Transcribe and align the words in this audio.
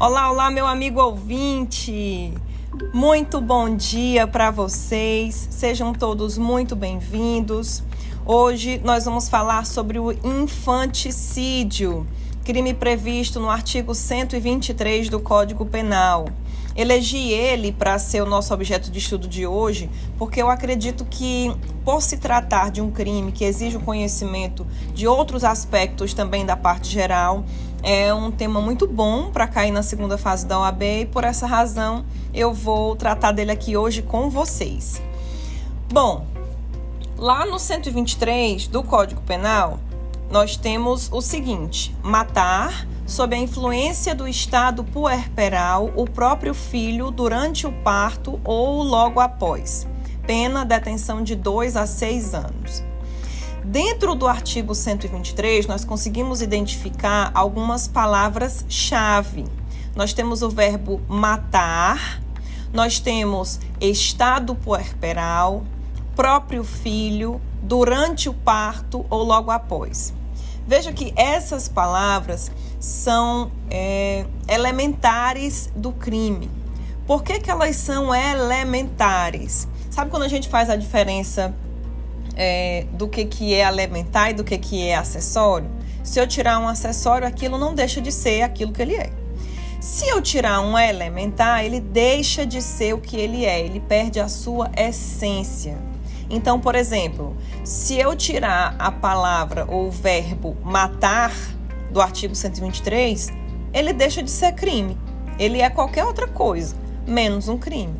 Olá, 0.00 0.32
olá, 0.32 0.50
meu 0.50 0.66
amigo 0.66 1.00
ouvinte. 1.00 2.32
Muito 2.92 3.40
bom 3.40 3.76
dia 3.76 4.26
para 4.26 4.50
vocês. 4.50 5.46
Sejam 5.50 5.92
todos 5.92 6.36
muito 6.36 6.74
bem-vindos. 6.74 7.84
Hoje 8.26 8.80
nós 8.84 9.04
vamos 9.04 9.28
falar 9.28 9.64
sobre 9.64 10.00
o 10.00 10.10
infanticídio, 10.10 12.04
crime 12.44 12.74
previsto 12.74 13.38
no 13.38 13.48
artigo 13.48 13.94
123 13.94 15.08
do 15.08 15.20
Código 15.20 15.64
Penal. 15.66 16.26
Elegi 16.74 17.30
ele 17.30 17.70
para 17.70 17.98
ser 17.98 18.22
o 18.22 18.26
nosso 18.26 18.52
objeto 18.54 18.90
de 18.90 18.98
estudo 18.98 19.28
de 19.28 19.46
hoje, 19.46 19.90
porque 20.16 20.40
eu 20.40 20.48
acredito 20.48 21.04
que, 21.04 21.54
por 21.84 22.00
se 22.00 22.16
tratar 22.16 22.70
de 22.70 22.80
um 22.80 22.90
crime 22.90 23.30
que 23.30 23.44
exige 23.44 23.76
o 23.76 23.80
conhecimento 23.80 24.66
de 24.94 25.06
outros 25.06 25.44
aspectos 25.44 26.14
também 26.14 26.46
da 26.46 26.56
parte 26.56 26.88
geral, 26.88 27.44
é 27.82 28.14
um 28.14 28.30
tema 28.30 28.60
muito 28.60 28.86
bom 28.86 29.30
para 29.30 29.46
cair 29.46 29.72
na 29.72 29.82
segunda 29.82 30.16
fase 30.16 30.46
da 30.46 30.58
OAB 30.60 30.82
e 30.82 31.06
por 31.06 31.24
essa 31.24 31.46
razão 31.46 32.04
eu 32.32 32.54
vou 32.54 32.94
tratar 32.94 33.32
dele 33.32 33.50
aqui 33.50 33.76
hoje 33.76 34.02
com 34.02 34.30
vocês. 34.30 35.02
Bom, 35.92 36.26
lá 37.18 37.44
no 37.44 37.58
123 37.58 38.68
do 38.68 38.82
Código 38.82 39.20
Penal, 39.22 39.80
nós 40.30 40.56
temos 40.56 41.10
o 41.12 41.20
seguinte: 41.20 41.94
matar 42.02 42.86
sob 43.06 43.34
a 43.34 43.38
influência 43.38 44.14
do 44.14 44.26
estado 44.26 44.84
puerperal 44.84 45.92
o 45.96 46.04
próprio 46.04 46.54
filho 46.54 47.10
durante 47.10 47.66
o 47.66 47.72
parto 47.72 48.40
ou 48.44 48.82
logo 48.82 49.20
após. 49.20 49.86
Pena 50.26 50.64
detenção 50.64 51.22
de 51.22 51.34
2 51.34 51.76
a 51.76 51.86
6 51.86 52.34
anos. 52.34 52.91
Dentro 53.64 54.16
do 54.16 54.26
artigo 54.26 54.74
123, 54.74 55.68
nós 55.68 55.84
conseguimos 55.84 56.42
identificar 56.42 57.30
algumas 57.32 57.86
palavras-chave. 57.86 59.44
Nós 59.94 60.12
temos 60.12 60.42
o 60.42 60.50
verbo 60.50 61.00
matar, 61.06 62.20
nós 62.72 62.98
temos 62.98 63.60
estado 63.80 64.56
puerperal, 64.56 65.62
próprio 66.16 66.64
filho, 66.64 67.40
durante 67.62 68.28
o 68.28 68.34
parto 68.34 69.06
ou 69.08 69.22
logo 69.22 69.52
após. 69.52 70.12
Veja 70.66 70.92
que 70.92 71.12
essas 71.16 71.68
palavras 71.68 72.50
são 72.80 73.52
é, 73.70 74.26
elementares 74.48 75.70
do 75.76 75.92
crime. 75.92 76.50
Por 77.06 77.22
que, 77.22 77.38
que 77.38 77.50
elas 77.50 77.76
são 77.76 78.12
elementares? 78.12 79.68
Sabe 79.88 80.10
quando 80.10 80.24
a 80.24 80.28
gente 80.28 80.48
faz 80.48 80.68
a 80.68 80.74
diferença 80.74 81.54
é, 82.36 82.86
do 82.92 83.08
que, 83.08 83.24
que 83.24 83.54
é 83.54 83.66
elementar 83.66 84.30
e 84.30 84.34
do 84.34 84.44
que, 84.44 84.56
que 84.58 84.86
é 84.86 84.96
acessório? 84.96 85.70
Se 86.02 86.18
eu 86.18 86.26
tirar 86.26 86.58
um 86.58 86.68
acessório, 86.68 87.26
aquilo 87.26 87.58
não 87.58 87.74
deixa 87.74 88.00
de 88.00 88.10
ser 88.10 88.42
aquilo 88.42 88.72
que 88.72 88.82
ele 88.82 88.94
é. 88.94 89.10
Se 89.80 90.08
eu 90.08 90.22
tirar 90.22 90.60
um 90.60 90.78
elementar, 90.78 91.64
ele 91.64 91.80
deixa 91.80 92.46
de 92.46 92.62
ser 92.62 92.94
o 92.94 92.98
que 92.98 93.16
ele 93.16 93.44
é, 93.44 93.60
ele 93.60 93.80
perde 93.80 94.20
a 94.20 94.28
sua 94.28 94.70
essência. 94.76 95.76
Então, 96.30 96.58
por 96.58 96.74
exemplo, 96.74 97.36
se 97.64 97.98
eu 97.98 98.16
tirar 98.16 98.74
a 98.78 98.90
palavra 98.90 99.66
ou 99.68 99.88
o 99.88 99.90
verbo 99.90 100.56
matar 100.62 101.32
do 101.90 102.00
artigo 102.00 102.34
123, 102.34 103.32
ele 103.72 103.92
deixa 103.92 104.22
de 104.22 104.30
ser 104.30 104.52
crime. 104.52 104.96
Ele 105.38 105.60
é 105.60 105.68
qualquer 105.68 106.04
outra 106.04 106.26
coisa, 106.26 106.76
menos 107.06 107.48
um 107.48 107.58
crime. 107.58 107.94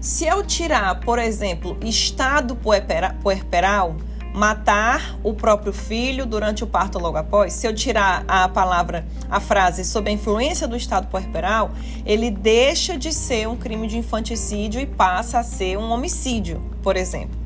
Se 0.00 0.26
eu 0.26 0.44
tirar, 0.44 1.00
por 1.00 1.18
exemplo, 1.18 1.76
estado 1.82 2.56
puerperal, 2.56 3.96
matar 4.32 5.18
o 5.22 5.34
próprio 5.34 5.72
filho 5.72 6.24
durante 6.24 6.64
o 6.64 6.66
parto 6.66 6.98
logo 6.98 7.18
após, 7.18 7.52
se 7.52 7.66
eu 7.66 7.74
tirar 7.74 8.24
a 8.26 8.48
palavra, 8.48 9.04
a 9.28 9.40
frase 9.40 9.84
sob 9.84 10.08
a 10.08 10.12
influência 10.12 10.66
do 10.66 10.76
estado 10.76 11.08
puerperal, 11.08 11.72
ele 12.06 12.30
deixa 12.30 12.96
de 12.96 13.12
ser 13.12 13.48
um 13.48 13.56
crime 13.56 13.86
de 13.86 13.98
infanticídio 13.98 14.80
e 14.80 14.86
passa 14.86 15.40
a 15.40 15.42
ser 15.42 15.76
um 15.76 15.90
homicídio, 15.90 16.60
por 16.82 16.96
exemplo 16.96 17.40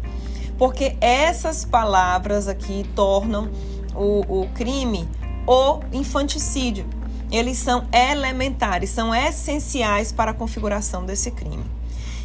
porque 0.59 0.97
essas 1.01 1.65
palavras 1.65 2.49
aqui 2.49 2.85
tornam 2.95 3.51
o, 3.95 4.43
o 4.43 4.49
crime 4.55 5.09
o 5.47 5.81
infanticídio. 5.93 6.87
Eles 7.31 7.59
são 7.59 7.87
elementares, 7.93 8.91
são 8.91 9.15
essenciais 9.15 10.13
para 10.13 10.31
a 10.31 10.35
configuração 10.35 11.05
desse 11.05 11.31
crime. 11.31 11.65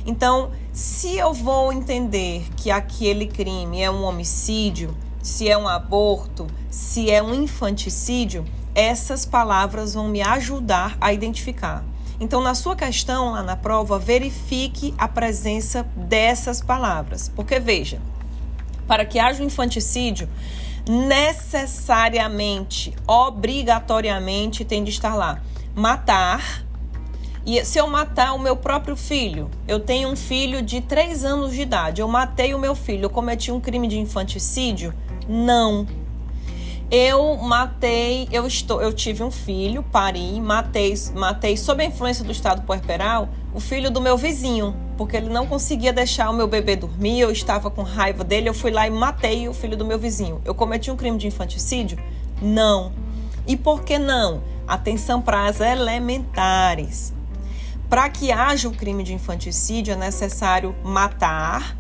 Então, 0.06 0.52
se 0.72 1.18
eu 1.18 1.34
vou 1.34 1.74
entender 1.74 2.48
que 2.56 2.72
aquele 2.72 3.28
crime 3.28 3.82
é 3.82 3.92
um 3.92 4.04
homicídio, 4.04 4.96
se 5.22 5.50
é 5.50 5.58
um 5.58 5.68
aborto, 5.68 6.48
se 6.70 7.12
é 7.12 7.22
um 7.22 7.34
infanticídio, 7.34 8.46
essas 8.74 9.26
palavras 9.26 9.94
vão 9.94 10.08
me 10.08 10.22
ajudar 10.22 10.98
a 11.02 11.12
identificar. 11.12 11.84
Então, 12.20 12.42
na 12.42 12.54
sua 12.54 12.76
questão 12.76 13.32
lá 13.32 13.42
na 13.42 13.56
prova, 13.56 13.98
verifique 13.98 14.94
a 14.98 15.08
presença 15.08 15.84
dessas 15.96 16.62
palavras. 16.62 17.32
Porque 17.34 17.58
veja, 17.60 18.02
para 18.88 19.06
que 19.06 19.18
haja 19.20 19.42
um 19.42 19.46
infanticídio, 19.46 20.28
necessariamente, 20.88 22.94
obrigatoriamente 23.08 24.66
tem 24.66 24.84
de 24.84 24.90
estar 24.90 25.16
lá 25.16 25.42
matar. 25.76 26.66
E 27.46 27.64
se 27.66 27.80
eu 27.80 27.88
matar 27.88 28.34
o 28.34 28.40
meu 28.40 28.56
próprio 28.56 28.96
filho, 28.96 29.50
eu 29.68 29.80
tenho 29.80 30.10
um 30.10 30.16
filho 30.16 30.62
de 30.62 30.82
3 30.82 31.24
anos 31.26 31.54
de 31.54 31.62
idade, 31.62 32.02
eu 32.02 32.08
matei 32.08 32.54
o 32.54 32.60
meu 32.60 32.76
filho, 32.76 33.06
eu 33.06 33.10
cometi 33.10 33.52
um 33.52 33.60
crime 33.60 33.88
de 33.88 33.98
infanticídio? 33.98 34.94
Não. 35.28 35.88
Eu 36.92 37.38
matei, 37.38 38.28
eu 38.32 38.48
estou, 38.48 38.82
eu 38.82 38.92
tive 38.92 39.24
um 39.24 39.32
filho, 39.32 39.84
pari, 39.84 40.40
matei, 40.42 40.94
matei 41.16 41.56
sob 41.56 41.84
a 41.84 41.86
influência 41.86 42.24
do 42.24 42.32
estado 42.32 42.64
puerperal 42.64 43.30
o 43.54 43.60
filho 43.60 43.90
do 43.90 44.00
meu 44.00 44.16
vizinho, 44.16 44.76
porque 44.98 45.18
ele 45.18 45.30
não 45.30 45.48
conseguia 45.48 45.92
deixar 45.92 46.30
o 46.30 46.34
meu 46.34 46.48
bebê 46.48 46.76
dormir, 46.76 47.20
eu 47.20 47.32
estava 47.32 47.72
com 47.72 47.82
raiva 47.82 48.24
dele, 48.24 48.50
eu 48.50 48.54
fui 48.54 48.72
lá 48.72 48.88
e 48.88 48.92
matei 48.92 49.48
o 49.48 49.54
filho 49.54 49.76
do 49.76 49.86
meu 49.86 49.98
vizinho. 49.98 50.42
Eu 50.46 50.54
cometi 50.54 50.92
um 50.92 50.96
crime 50.96 51.18
de 51.18 51.28
infanticídio? 51.28 51.98
Não. 52.42 52.92
E 53.48 53.58
por 53.58 53.84
que 53.84 53.98
não? 53.98 54.44
Atenção 54.68 55.22
para 55.22 55.48
as 55.48 55.60
elementares. 55.60 57.14
Para 57.90 58.08
que 58.08 58.32
haja 58.32 58.68
o 58.68 58.72
crime 58.72 59.04
de 59.04 59.16
infanticídio 59.16 59.94
é 59.94 59.98
necessário 59.98 60.76
matar, 60.84 61.76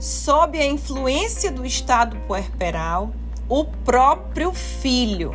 sob 0.00 0.58
a 0.58 0.66
influência 0.66 1.52
do 1.52 1.64
estado 1.64 2.16
puerperal, 2.26 3.12
o 3.48 3.64
próprio 3.64 4.52
filho. 4.52 5.32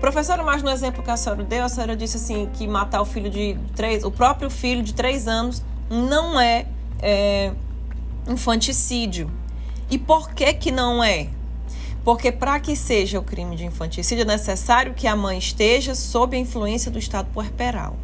Professora, 0.00 0.44
mas 0.44 0.62
no 0.62 0.70
exemplo 0.70 1.02
que 1.02 1.10
a 1.10 1.16
senhora 1.16 1.42
deu, 1.42 1.64
a 1.64 1.68
senhora 1.68 1.96
disse 1.96 2.18
assim 2.18 2.48
que 2.54 2.68
matar 2.68 3.00
o 3.00 3.04
filho 3.04 3.28
de 3.28 3.58
três, 3.74 4.04
o 4.04 4.12
próprio 4.12 4.48
filho 4.48 4.80
de 4.80 4.94
três 4.94 5.26
anos 5.26 5.60
não 5.90 6.40
é, 6.40 6.66
é 7.02 7.52
infanticídio. 8.28 9.28
E 9.90 9.98
por 9.98 10.30
que 10.30 10.54
que 10.54 10.70
não 10.70 11.02
é? 11.02 11.28
Porque 12.04 12.30
para 12.30 12.60
que 12.60 12.76
seja 12.76 13.18
o 13.18 13.24
crime 13.24 13.56
de 13.56 13.64
infanticídio 13.64 14.22
é 14.22 14.24
necessário 14.24 14.94
que 14.94 15.08
a 15.08 15.16
mãe 15.16 15.36
esteja 15.36 15.96
sob 15.96 16.36
a 16.36 16.40
influência 16.40 16.92
do 16.92 16.98
estado 16.98 17.28
puerperal. 17.32 17.96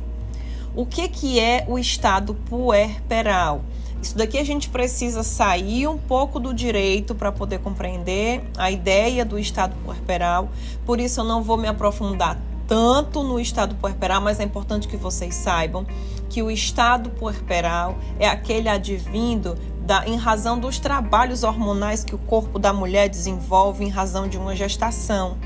O 0.77 0.85
que 0.85 1.09
que 1.09 1.39
é 1.39 1.65
o 1.69 1.79
estado 1.79 2.35
puerperal? 2.35 3.63
Isso 4.03 4.19
daqui 4.19 4.37
a 4.39 4.45
gente 4.45 4.69
precisa 4.69 5.23
sair 5.23 5.87
um 5.87 5.97
pouco 5.97 6.41
do 6.41 6.53
direito 6.53 7.15
para 7.15 7.31
poder 7.31 7.61
compreender 7.61 8.43
a 8.59 8.73
ideia 8.73 9.25
do 9.25 9.39
estado 9.39 9.77
puerperal. 9.85 10.49
Por 10.85 10.99
isso 10.99 11.21
eu 11.21 11.25
não 11.25 11.45
vou 11.45 11.57
me 11.57 11.69
aprofundar 11.69 12.41
tanto 12.67 13.23
no 13.23 13.39
estado 13.39 13.77
puerperal, 13.77 14.21
mas 14.21 14.41
é 14.41 14.43
importante 14.43 14.89
que 14.89 14.97
vocês 14.97 15.37
saibam 15.37 15.87
que 16.29 16.43
o 16.43 16.51
estado 16.51 17.09
puerperal 17.11 17.97
é 18.19 18.27
aquele 18.27 18.69
advindo 18.69 19.57
da, 19.81 20.05
em 20.09 20.17
razão 20.17 20.59
dos 20.59 20.81
trabalhos 20.81 21.45
hormonais 21.45 22.03
que 22.03 22.17
o 22.17 22.19
corpo 22.19 22.59
da 22.59 22.73
mulher 22.73 23.09
desenvolve 23.09 23.85
em 23.85 23.91
razão 23.91 24.27
de 24.27 24.37
uma 24.37 24.57
gestação. 24.57 25.37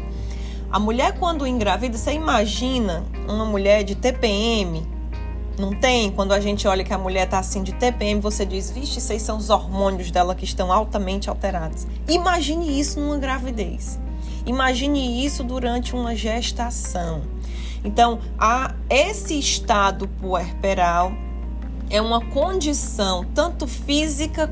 A 0.70 0.78
mulher, 0.78 1.18
quando 1.18 1.46
engravida, 1.46 1.98
você 1.98 2.12
imagina 2.12 3.04
uma 3.28 3.44
mulher 3.44 3.84
de 3.84 3.94
TPM, 3.94 4.97
não 5.60 5.72
tem? 5.72 6.10
Quando 6.10 6.32
a 6.32 6.40
gente 6.40 6.66
olha 6.66 6.84
que 6.84 6.92
a 6.92 6.98
mulher 6.98 7.24
está 7.24 7.38
assim 7.38 7.62
de 7.62 7.72
TPM, 7.72 8.20
você 8.20 8.46
diz, 8.46 8.70
vixe, 8.70 8.98
esses 8.98 9.22
são 9.22 9.36
os 9.36 9.50
hormônios 9.50 10.10
dela 10.10 10.34
que 10.34 10.44
estão 10.44 10.72
altamente 10.72 11.28
alterados. 11.28 11.86
Imagine 12.08 12.78
isso 12.78 13.00
numa 13.00 13.18
gravidez. 13.18 13.98
Imagine 14.46 15.24
isso 15.24 15.44
durante 15.44 15.94
uma 15.94 16.14
gestação. 16.14 17.22
Então, 17.84 18.18
a, 18.38 18.74
esse 18.88 19.38
estado 19.38 20.08
puerperal 20.08 21.12
é 21.90 22.00
uma 22.00 22.20
condição 22.20 23.24
tanto 23.34 23.66
física 23.66 24.50